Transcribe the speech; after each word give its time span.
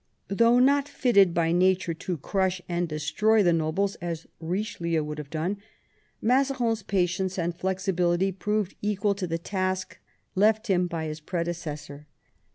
Though 0.29 0.57
not 0.57 0.87
fitted 0.89 1.31
by 1.31 1.51
nature 1.51 1.93
to 1.93 2.17
crush 2.17 2.59
and 2.67 2.89
destroy 2.89 3.43
the 3.43 3.53
nobles 3.53 3.93
as 3.97 4.25
Bichelieu 4.41 5.03
would 5.03 5.19
have 5.19 5.29
done, 5.29 5.57
Mazarin's 6.23 6.81
patience 6.81 7.37
and 7.37 7.55
flexibility 7.55 8.31
proved 8.31 8.75
equal 8.81 9.13
to 9.13 9.27
the 9.27 9.37
task 9.37 9.99
left 10.33 10.65
him 10.69 10.87
by 10.87 11.05
his 11.05 11.19
predecessor. 11.19 12.07